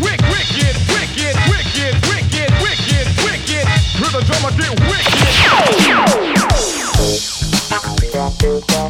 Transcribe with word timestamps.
wick, 0.00 0.20
wick, 0.28 0.48
wicked, 0.54 0.76
wicked, 0.88 1.34
wicked, 1.48 1.94
wicked, 2.08 2.50
wicked, 2.62 3.06
wicked. 3.24 3.66
Drummer 4.26 4.52
get 4.56 4.74
wicked. 4.80 5.18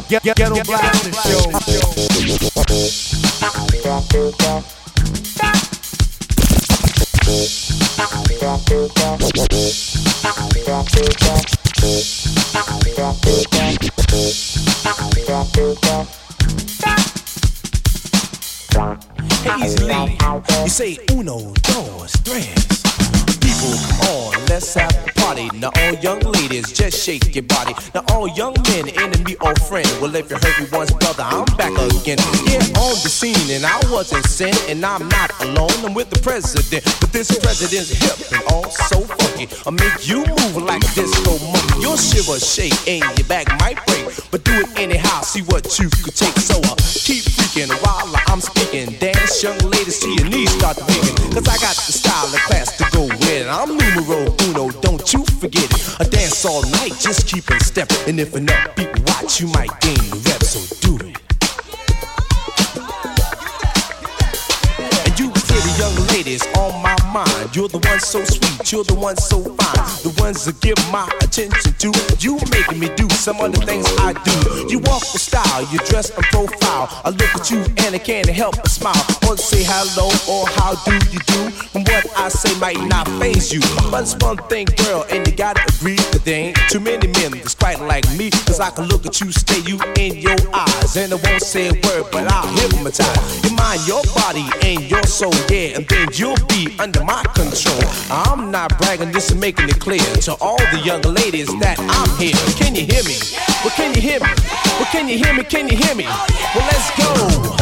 Get, 0.09 0.23
get, 0.23 0.35
ghetto 0.37 0.63
blaster 0.63 1.13
show. 1.13 1.49
Easily, 19.57 20.17
you 20.63 20.69
say 20.69 20.99
uno, 21.11 21.53
dos, 21.63 22.11
tres. 22.23 22.53
People, 23.39 23.77
come 23.87 23.99
on, 24.09 24.45
let's 24.45 24.73
have 24.75 25.18
party. 25.29 25.49
Now 25.57 25.71
all 25.75 25.93
young 25.95 26.19
ladies, 26.19 26.71
just 26.71 27.05
shake 27.05 27.35
your 27.35 27.43
body. 27.43 27.73
Now 27.93 28.03
all 28.11 28.27
young 28.27 28.55
men, 28.69 28.89
enemy 28.89 29.35
or 29.41 29.55
friend. 29.69 29.87
Well, 30.01 30.15
if 30.15 30.29
you 30.29 30.37
hurt 30.37 30.59
me 30.59 30.67
once, 30.71 30.91
brother, 30.91 31.23
I'm 31.23 31.45
back 31.57 31.73
again. 31.73 32.17
Yeah, 32.49 32.81
on 32.81 32.95
the 33.03 33.09
scene, 33.09 33.49
and 33.51 33.65
I 33.65 33.77
wasn't 33.91 34.25
sent, 34.25 34.57
and 34.69 34.83
I'm 34.85 35.07
not 35.07 35.29
alone. 35.41 35.77
I'm 35.85 35.93
with 35.93 36.09
the 36.09 36.19
president, 36.19 36.83
but 36.99 37.11
this 37.11 37.29
president's 37.39 37.91
hip 37.93 38.17
and 38.33 38.43
all 38.51 38.69
so 38.69 39.01
funky. 39.01 39.47
I 39.65 39.71
make 39.71 40.07
you 40.07 40.25
move 40.25 40.63
like 40.63 40.81
disco 40.93 41.37
monkey. 41.51 41.81
Your 41.81 41.97
shiver, 41.97 42.39
shake, 42.39 42.77
and 42.87 43.03
your 43.17 43.27
back 43.27 43.47
might 43.59 43.77
break, 43.85 44.09
but 44.31 44.43
do 44.43 44.53
it 44.53 44.69
anyhow. 44.79 45.21
See 45.21 45.41
what 45.43 45.65
you 45.79 45.89
could 46.03 46.15
take. 46.15 46.37
So 46.39 46.57
uh, 46.57 46.75
keep 47.05 47.23
freaking 47.23 47.71
while 47.85 48.09
I'm 48.27 48.41
speaking. 48.41 48.97
Dance, 48.99 49.43
young 49.43 49.57
ladies, 49.59 49.99
till 49.99 50.13
your 50.15 50.29
knees 50.29 50.51
start 50.57 50.77
tweaking. 50.77 51.15
Cause 51.33 51.47
I 51.47 51.57
got 51.61 51.75
the 51.77 51.93
style 51.93 52.25
and 52.25 52.43
class 52.49 52.75
to 52.77 52.85
go 52.91 53.05
with. 53.05 53.47
I'm 53.47 53.77
numero 53.77 54.33
uno, 54.49 54.69
don't 54.81 55.05
you 55.13 55.18
forget 55.25 55.65
it. 55.65 55.95
I 55.99 56.03
dance 56.03 56.45
all 56.45 56.61
night, 56.63 56.93
just 56.99 57.27
keep 57.27 57.49
in 57.51 57.59
step. 57.59 57.89
And 58.07 58.19
if 58.19 58.35
enough 58.35 58.75
people 58.75 59.01
watch, 59.07 59.39
you 59.39 59.47
might 59.47 59.71
gain 59.81 59.97
the 60.09 60.21
rep, 60.25 60.43
so 60.43 60.75
do 60.81 61.05
it. 61.05 61.28
Ladies 66.11 66.45
on 66.57 66.81
my 66.81 66.95
mind. 67.13 67.55
You're 67.55 67.67
the 67.67 67.79
one 67.79 67.99
so 67.99 68.23
sweet, 68.23 68.71
you're 68.71 68.83
the 68.83 68.95
one 68.95 69.17
so 69.17 69.41
fine. 69.41 69.87
The 70.03 70.13
ones 70.21 70.45
that 70.45 70.59
give 70.61 70.77
my 70.91 71.07
attention 71.21 71.73
to. 71.73 71.89
You 72.19 72.37
making 72.51 72.79
me 72.79 72.89
do 72.95 73.07
some 73.09 73.39
of 73.41 73.53
the 73.53 73.61
things 73.65 73.85
I 73.99 74.13
do. 74.13 74.67
You 74.69 74.79
walk 74.79 75.03
with 75.13 75.21
style, 75.21 75.61
you 75.71 75.79
dress 75.89 76.09
in 76.09 76.23
profile. 76.23 76.89
I 77.05 77.09
look 77.09 77.31
at 77.35 77.49
you 77.51 77.59
and 77.85 77.95
I 77.95 77.99
can't 77.99 78.29
help 78.29 78.55
but 78.57 78.69
smile. 78.69 79.05
Or 79.27 79.37
say 79.37 79.63
hello 79.65 80.09
or 80.29 80.47
how 80.57 80.75
do 80.85 80.93
you 81.13 81.19
do. 81.19 81.41
And 81.75 81.87
what 81.87 82.05
I 82.17 82.29
say 82.29 82.53
might 82.59 82.81
not 82.87 83.07
phase 83.19 83.51
you. 83.53 83.61
But 83.91 84.03
it's 84.03 84.15
one 84.23 84.37
thing, 84.49 84.67
girl, 84.85 85.05
and 85.09 85.27
you 85.27 85.35
gotta 85.35 85.61
agree 85.77 85.99
that 86.11 86.23
there 86.25 86.49
ain't 86.49 86.57
too 86.69 86.79
many 86.79 87.07
men 87.07 87.31
that's 87.31 87.55
quite 87.55 87.79
like 87.79 88.05
me. 88.17 88.29
Cause 88.47 88.59
I 88.59 88.69
can 88.71 88.85
look 88.85 89.05
at 89.05 89.19
you, 89.21 89.31
stay 89.31 89.61
you 89.61 89.79
in 89.97 90.17
your 90.17 90.37
eyes. 90.53 90.95
And 90.97 91.13
I 91.13 91.17
won't 91.23 91.41
say 91.41 91.69
a 91.69 91.73
word, 91.73 92.05
but 92.11 92.27
I'll 92.31 92.47
hypnotize. 92.57 93.43
You 93.43 93.55
mind 93.55 93.81
your 93.87 94.03
body 94.15 94.45
and 94.63 94.89
your 94.89 95.03
soul, 95.03 95.33
yeah. 95.49 95.77
And 95.77 95.87
then 95.87 95.98
you'll 96.13 96.35
be 96.47 96.75
under 96.79 97.03
my 97.03 97.21
control. 97.35 97.81
I'm 98.09 98.51
not 98.51 98.77
bragging, 98.77 99.11
just 99.11 99.35
making 99.35 99.69
it 99.69 99.79
clear 99.79 99.99
to 99.99 100.35
all 100.39 100.57
the 100.57 100.81
young 100.83 101.01
ladies 101.01 101.47
that 101.59 101.77
I'm 101.79 102.09
here. 102.17 102.35
Can 102.55 102.75
you 102.75 102.85
hear 102.85 103.03
me? 103.03 103.17
Well, 103.63 103.73
can 103.75 103.93
you 103.93 104.01
hear 104.01 104.19
me? 104.19 104.29
Well, 104.79 104.89
can 104.91 105.09
you 105.09 105.17
hear 105.17 105.33
me? 105.33 105.43
Can 105.43 105.67
you 105.67 105.77
hear 105.77 105.95
me? 105.95 106.05
Well, 106.05 106.67
let's 106.67 106.89
go. 106.97 107.59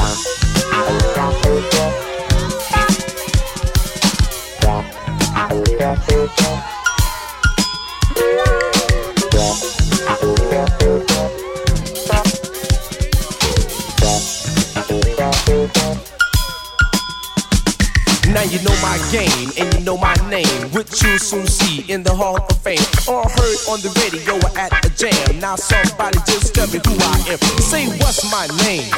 Now 18.34 18.44
you 18.44 18.60
know 18.60 18.76
my 18.82 19.00
game 19.12 19.50
and 19.58 19.74
you 19.74 19.80
know 19.86 19.98
my 19.98 20.14
name, 20.30 20.72
which 20.72 21.02
you'll 21.02 21.18
soon 21.18 21.48
see 21.48 21.90
in 21.92 22.04
the 22.04 22.14
Hall 22.14 22.36
of 22.38 22.58
Fame. 22.62 22.84
Or 23.08 23.24
heard 23.24 23.60
on 23.72 23.80
the 23.80 23.92
radio 24.04 24.36
or 24.36 24.52
at 24.58 24.72
the 24.84 24.90
jam. 24.96 25.40
Now 25.40 25.56
somebody 25.56 26.20
just 26.28 26.54
tell 26.54 26.68
me 26.68 26.80
who 26.86 26.94
I 27.00 27.16
am. 27.32 27.40
Say 27.64 27.88
what's 28.00 28.30
my 28.30 28.48
name? 28.68 28.92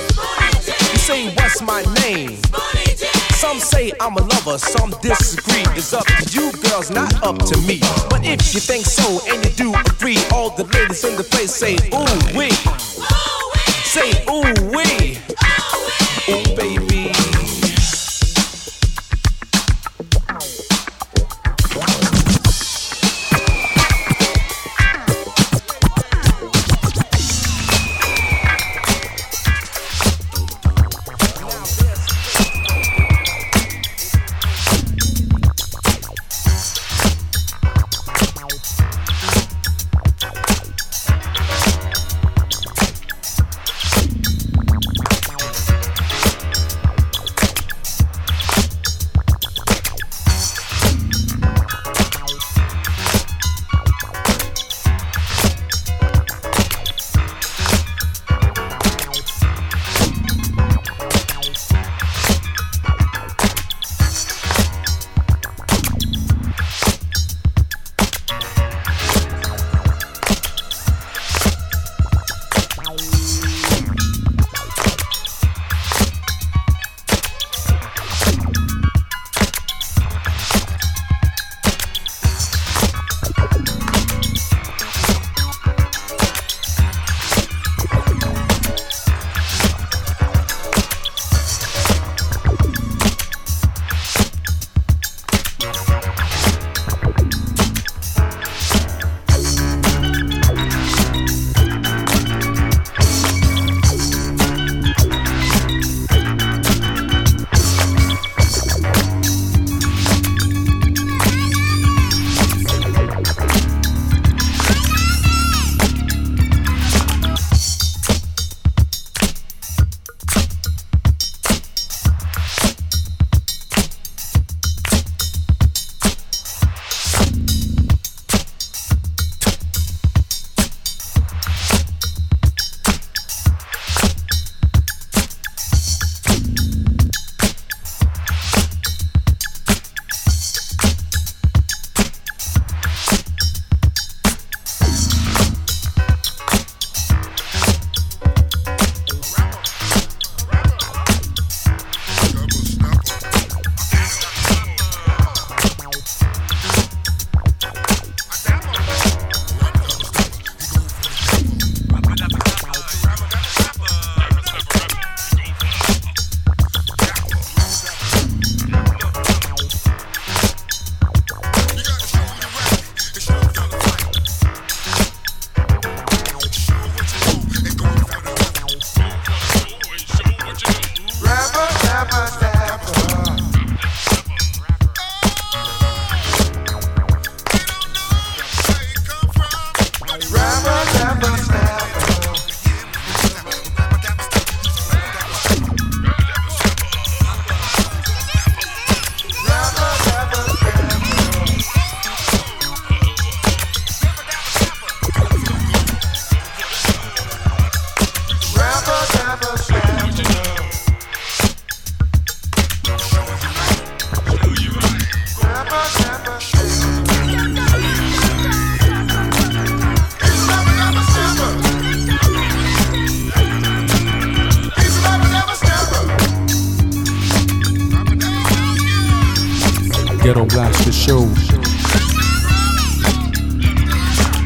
You 0.66 0.98
say 0.98 1.34
what's 1.36 1.62
my 1.62 1.84
name? 2.02 2.42
Some 3.38 3.60
say 3.60 3.92
I'm 4.02 4.18
a 4.18 4.22
lover, 4.22 4.58
some 4.58 4.90
disagree. 5.02 5.64
It's 5.78 5.94
up 5.94 6.06
to 6.06 6.26
you, 6.32 6.52
girls, 6.64 6.90
not 6.90 7.14
up 7.24 7.38
to 7.38 7.58
me. 7.60 7.80
But 8.10 8.26
if 8.26 8.54
you 8.54 8.60
think 8.60 8.86
so 8.86 9.22
and 9.32 9.46
you 9.46 9.52
do 9.52 9.74
agree, 9.74 10.18
all 10.34 10.50
the 10.50 10.66
ladies 10.66 11.04
in 11.04 11.16
the 11.16 11.24
place 11.24 11.54
say 11.54 11.78
ooh 11.94 12.38
wee. 12.38 12.52
Say 13.86 14.10
ooh 14.28 14.44
wee. 14.74 15.18
Ooh 16.30 16.56
baby. 16.56 16.89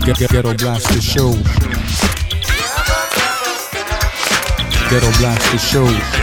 Get, 0.05 0.17
get, 0.17 0.31
Ghetto 0.31 0.53
Blaster 0.55 1.01
Show. 1.01 1.31
Ghetto 4.89 5.11
Blaster 5.17 5.57
Show. 5.57 6.22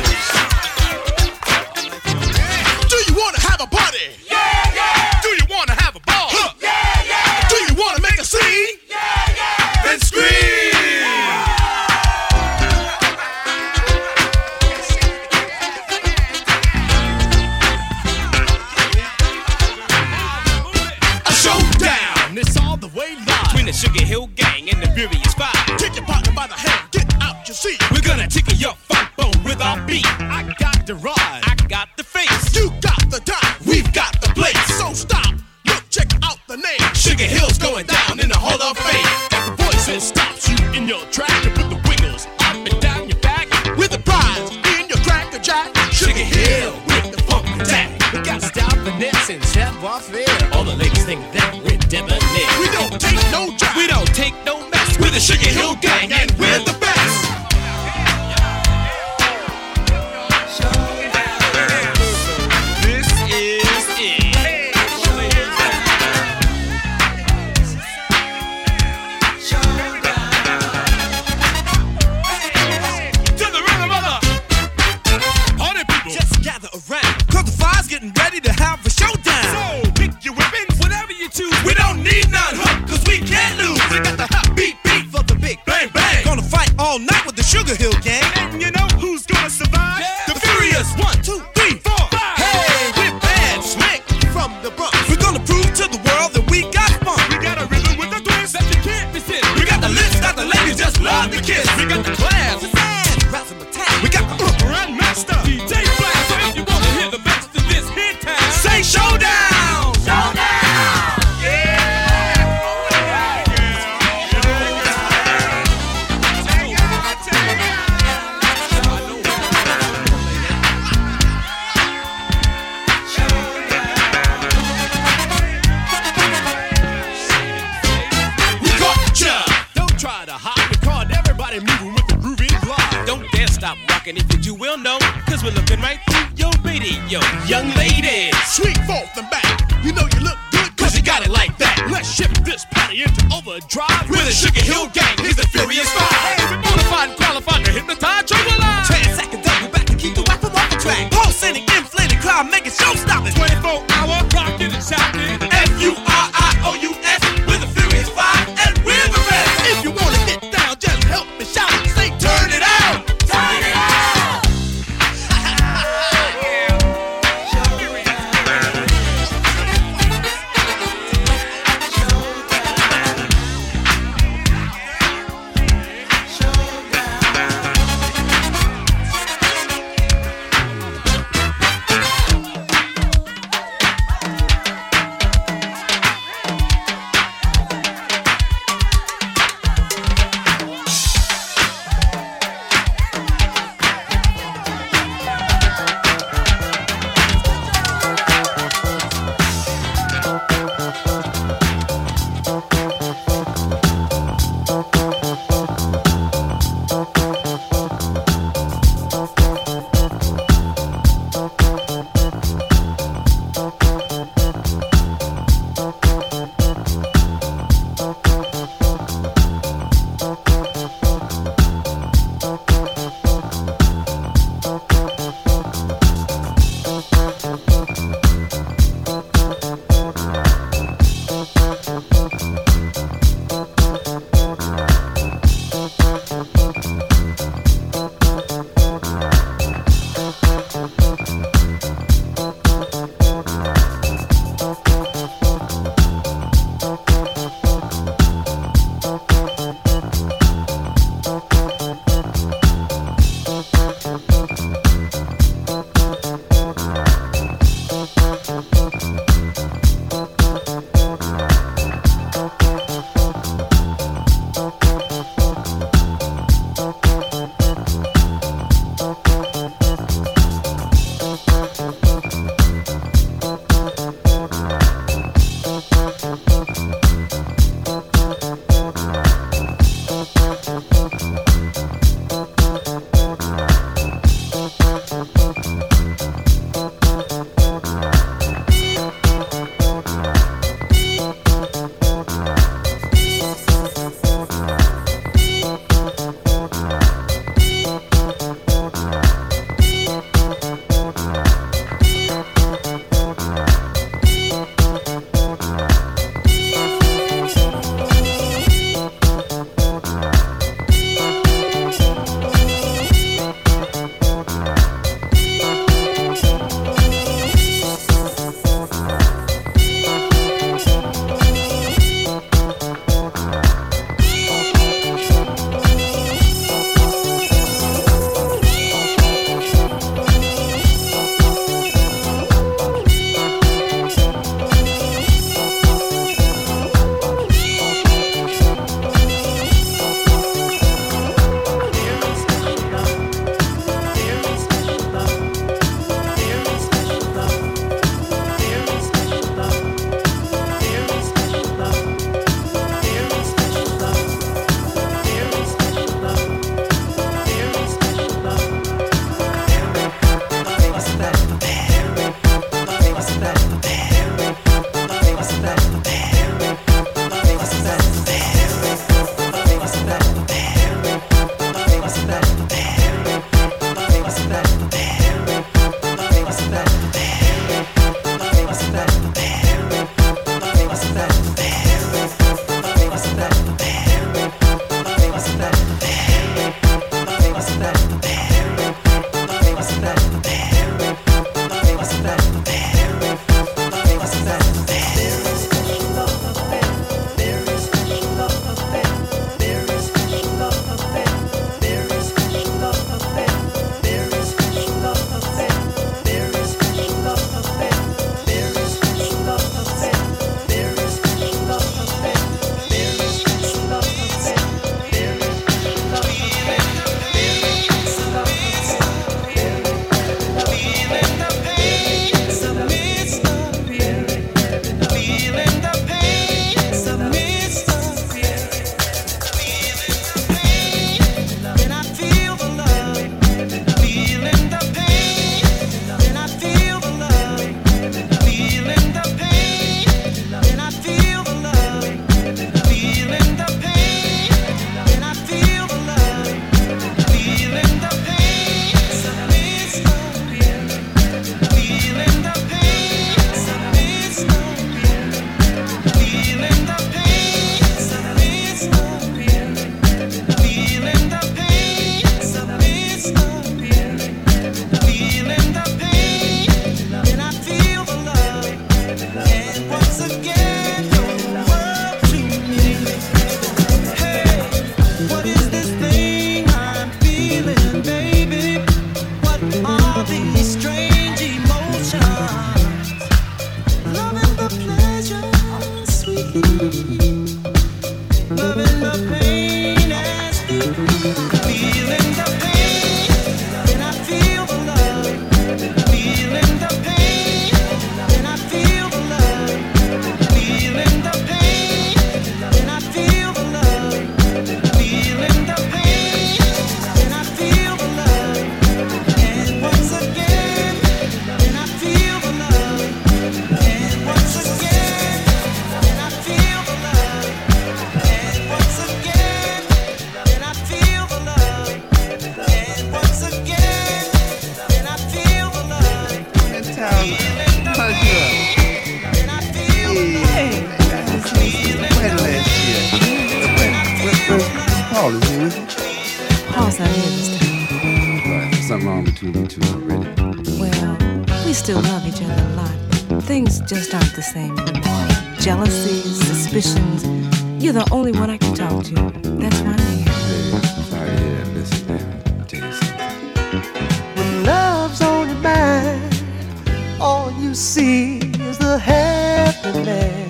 you 557.71 557.77
see 557.77 558.39
is 558.69 558.79
the 558.79 558.99
happiness 558.99 560.43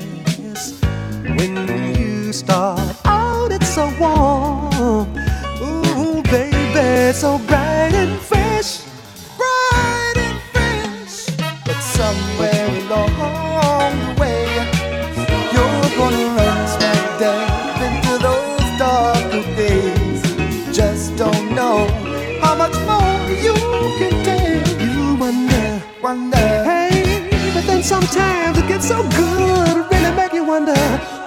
when 1.36 1.68
you 1.94 2.32
start. 2.32 2.69
Sometimes 27.90 28.56
it 28.56 28.68
gets 28.68 28.86
so 28.86 29.02
good, 29.02 29.76
it 29.76 29.90
really 29.90 30.14
make 30.14 30.32
you 30.32 30.44
wonder. 30.44 31.20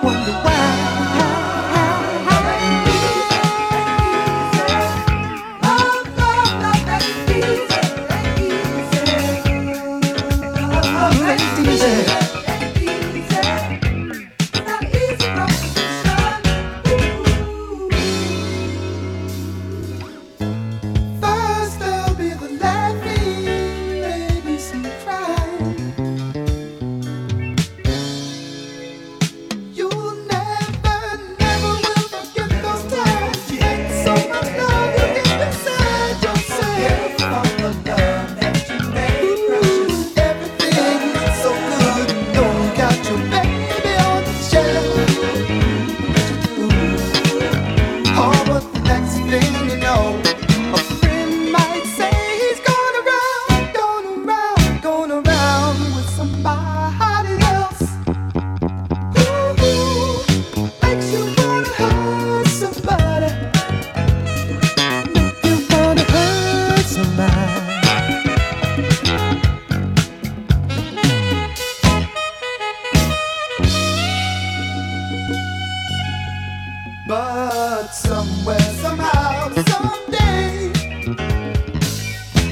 But 77.06 77.88
somewhere, 77.88 78.60
somehow, 78.60 79.50
someday, 79.66 80.72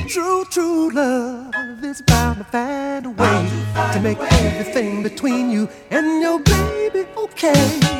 true, 0.09 0.43
true 0.51 0.91
love 0.91 1.81
is 1.85 2.01
bound 2.01 2.39
to 2.39 2.43
find 2.43 3.05
a 3.05 3.09
way 3.11 3.49
to, 3.49 3.93
to 3.93 3.99
make 4.01 4.19
way. 4.19 4.27
everything 4.29 5.03
between 5.03 5.51
you 5.51 5.69
and 5.89 6.21
your 6.21 6.39
baby 6.39 7.07
okay. 7.15 7.90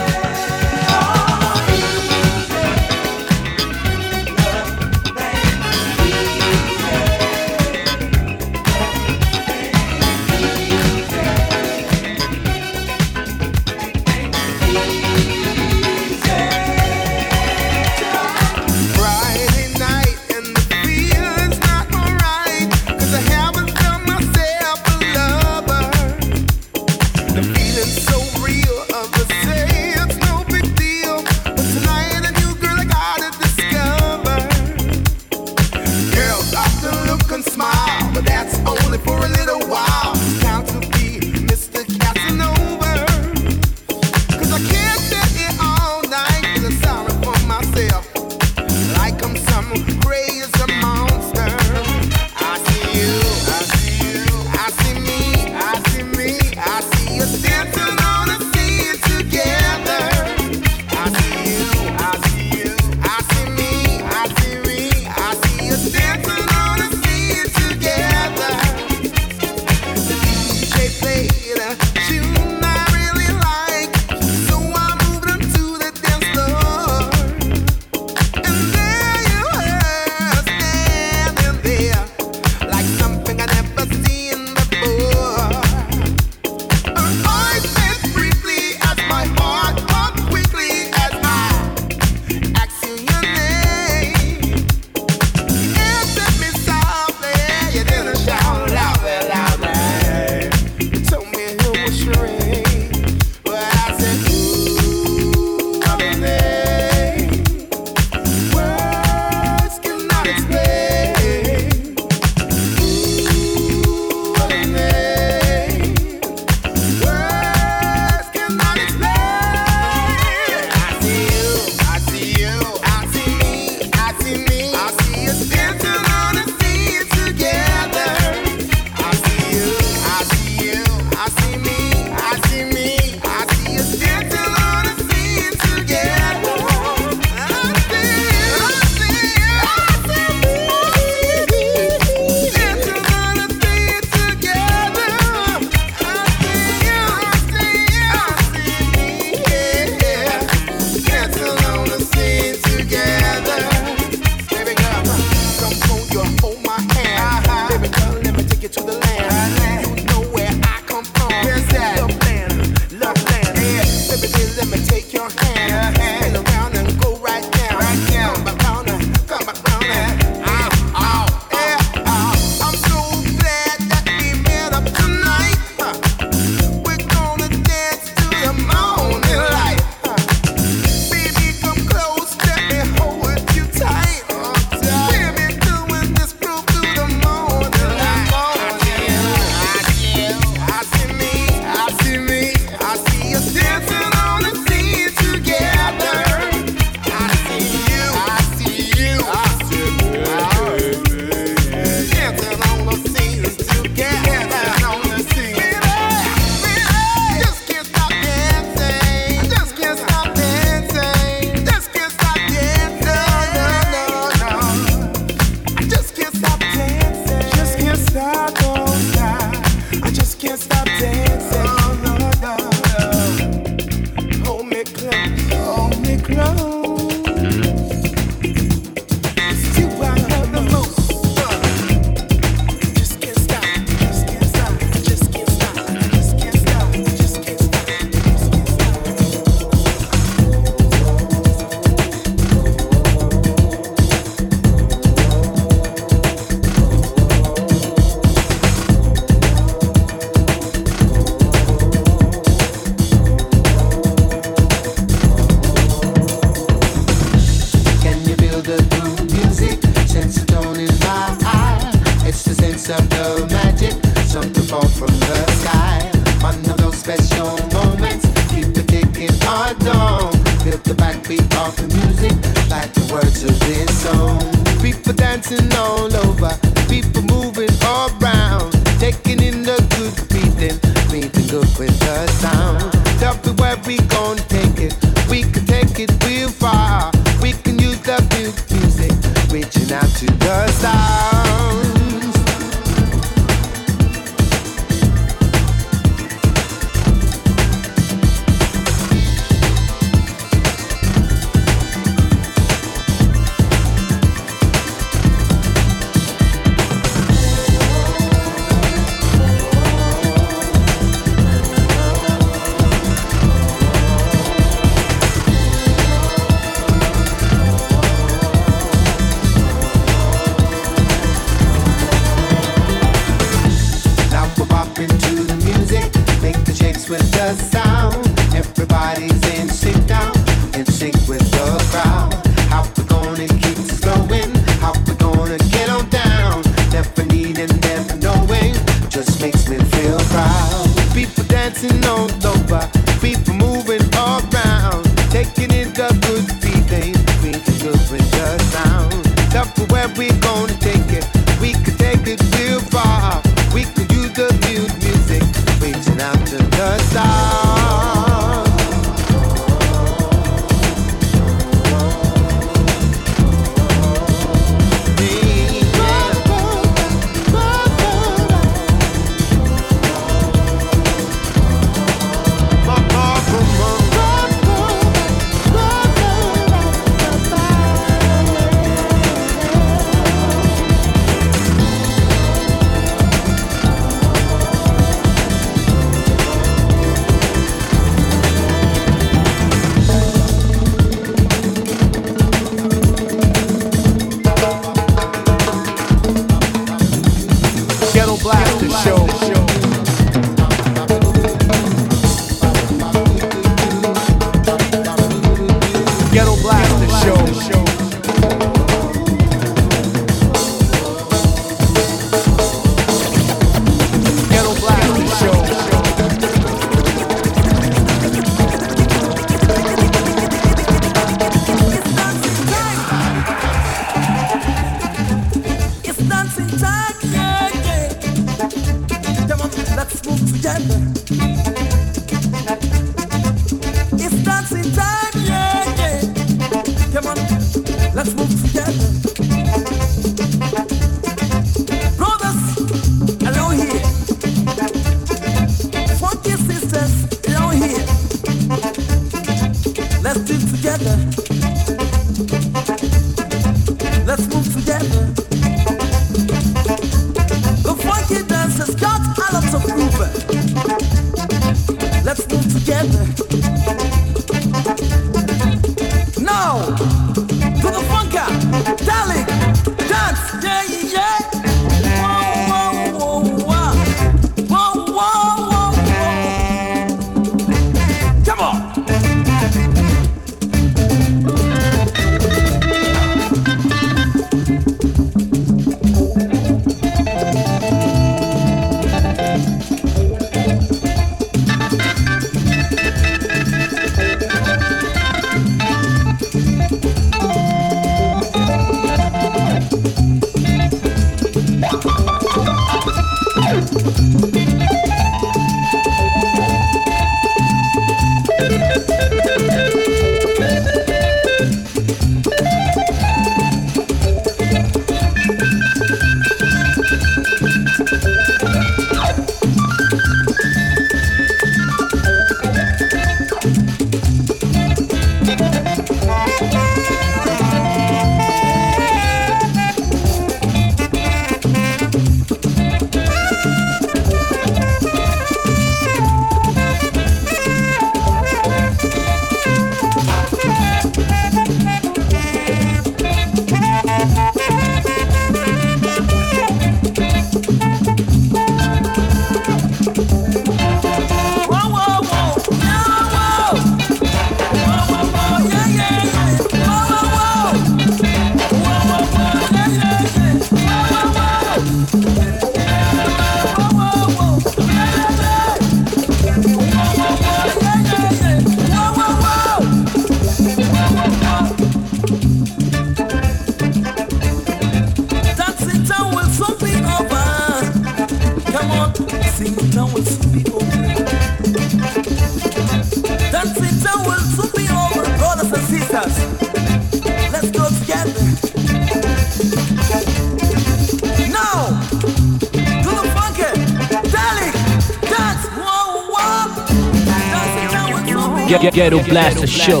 Ghetto 598.80 599.22
Blaster 599.24 599.66
Show. 599.66 600.00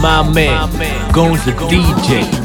My 0.00 0.22
man, 0.32 1.12
the 1.44 1.52
DJ. 1.52 2.41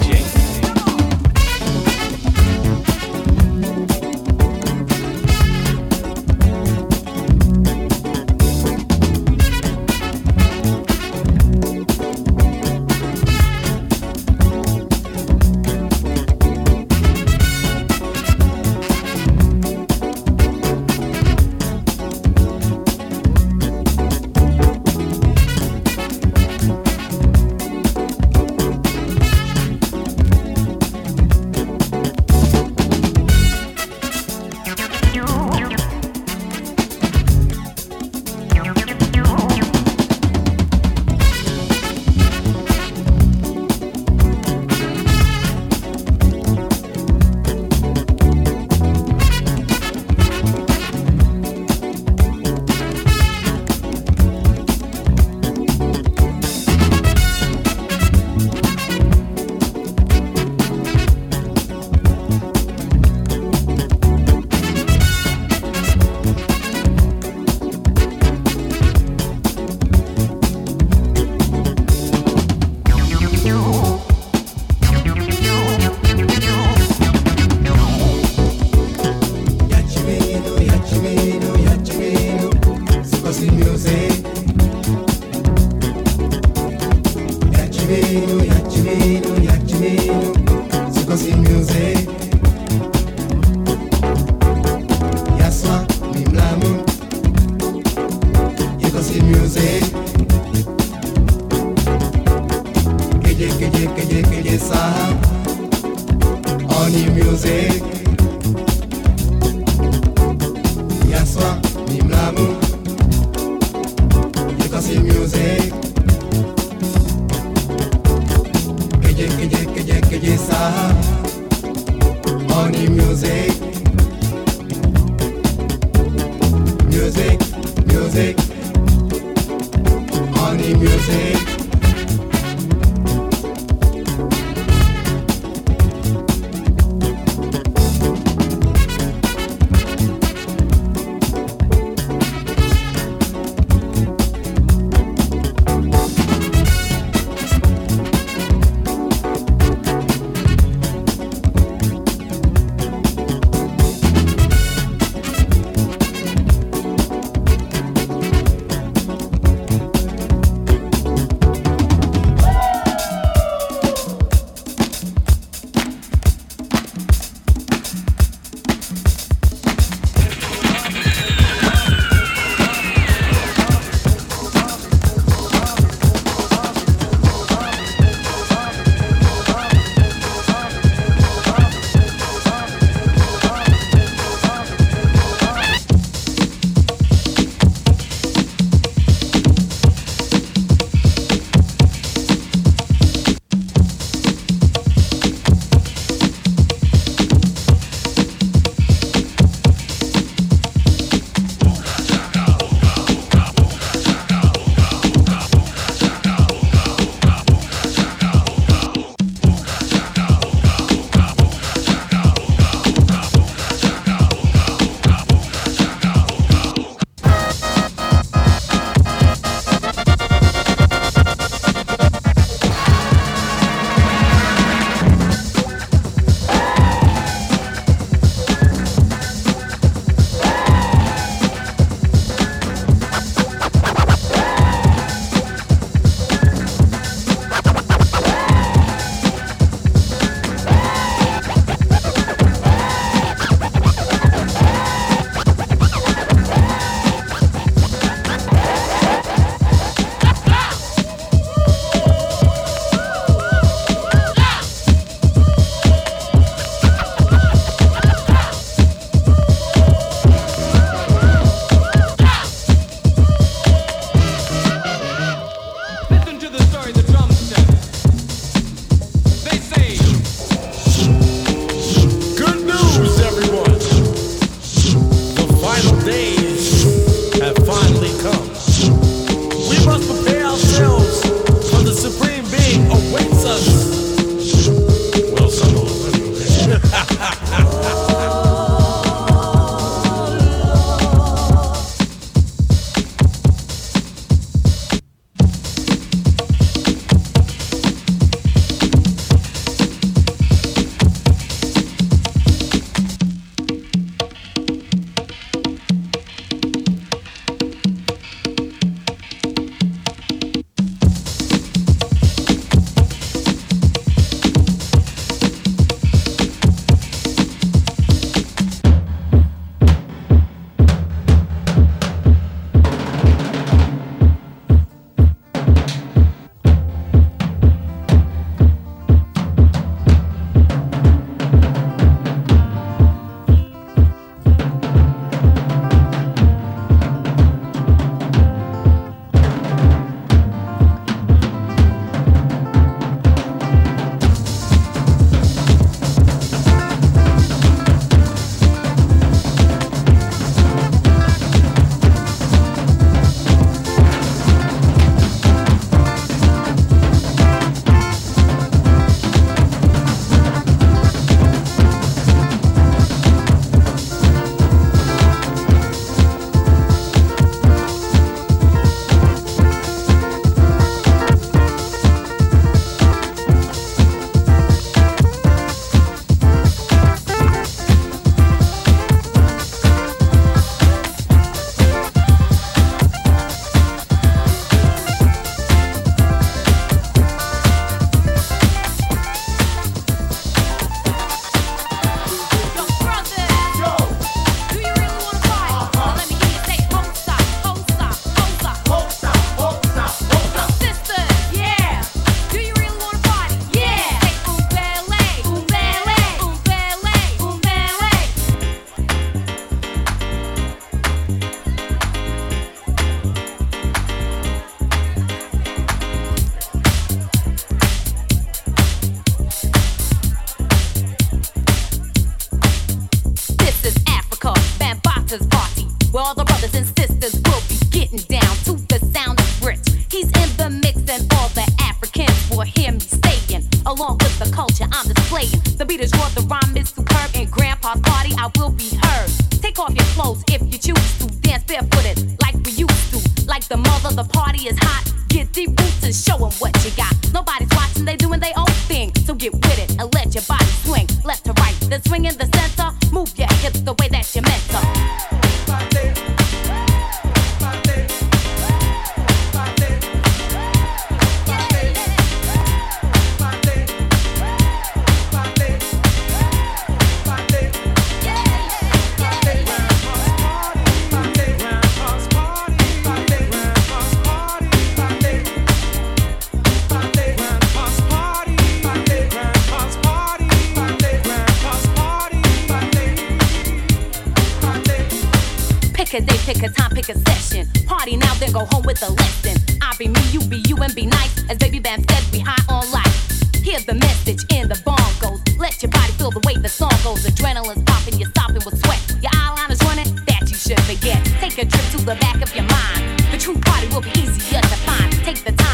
Pick 486.08 486.24
a 486.24 486.26
day, 486.26 486.38
pick 486.46 486.64
a 486.64 486.70
time, 486.70 486.92
pick 486.92 487.10
a 487.10 487.18
session. 487.20 487.68
Party 487.86 488.16
now, 488.16 488.34
then 488.36 488.54
go 488.54 488.64
home 488.72 488.84
with 488.84 489.04
a 489.04 489.12
lesson. 489.12 489.58
I 489.82 489.94
be 490.00 490.08
me, 490.08 490.22
you 490.32 490.40
be 490.40 490.64
you, 490.66 490.78
and 490.78 490.96
be 490.96 491.06
nice. 491.06 491.44
As 491.50 491.58
baby 491.58 491.80
Bam 491.80 492.02
said, 492.10 492.32
be 492.32 492.40
high 492.40 492.64
on 492.74 492.90
life. 492.92 493.30
Here's 493.62 493.84
the 493.84 493.94
message 493.94 494.46
in 494.50 494.70
the 494.70 494.76
bongos. 494.88 495.60
Let 495.60 495.84
your 495.84 495.92
body 495.92 496.14
feel 496.14 496.32
the 496.32 496.40
way 496.48 496.56
the 496.56 496.70
song 496.70 496.96
goes. 497.04 497.26
Adrenaline's 497.26 497.84
popping, 497.84 498.18
you're 498.18 498.30
stopping 498.30 498.62
with 498.64 498.80
sweat. 498.86 499.02
Your 499.22 499.32
eyeliner's 499.36 499.84
running, 499.84 500.16
that 500.28 500.48
you 500.48 500.56
should 500.56 500.80
forget. 500.88 501.26
Take 501.42 501.58
a 501.58 501.66
trip 501.66 501.86
to 501.92 501.98
the 501.98 502.16
back 502.22 502.42
of 502.42 502.56
your 502.56 502.64
mind. 502.64 503.20
The 503.34 503.38
true 503.38 503.60
party 503.60 503.90
will 503.90 504.00
be 504.00 504.12
easier 504.12 504.62
to 504.62 504.78
find. 504.88 505.12
Take 505.26 505.44
the 505.44 505.52
time 505.52 505.67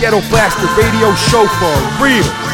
Ghetto 0.00 0.22
Blaster 0.30 0.66
Radio 0.78 1.14
Show 1.14 1.46
for 1.46 2.02
real. 2.02 2.49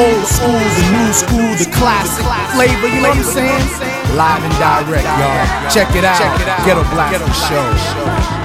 old 0.00 0.24
school, 0.24 0.48
the 0.48 0.86
new 0.96 1.12
school, 1.12 1.50
the 1.60 1.68
classic 1.76 2.24
flavor, 2.54 2.88
you 2.88 3.02
know 3.02 3.10
what 3.10 3.18
I'm 3.18 3.24
saying? 3.24 4.16
Live 4.16 4.42
and 4.42 4.54
direct, 4.56 5.04
y'all. 5.04 5.70
Check 5.70 5.94
it 5.94 6.04
out. 6.04 6.64
Ghetto 6.64 6.82
Black 6.90 7.12
Show. 7.34 8.39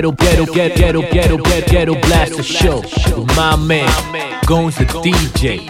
Ghetto, 0.00 0.12
ghetto, 0.12 0.46
ghetto, 0.46 0.72
ghetto, 0.72 1.00
ghetto, 1.12 1.36
ghetto, 1.36 1.70
ghetto 1.70 1.94
blaster 2.00 2.42
show. 2.42 2.80
With 2.80 3.36
my 3.36 3.56
man, 3.56 4.40
Gones 4.46 4.76
the 4.76 4.84
DJ. 4.84 5.69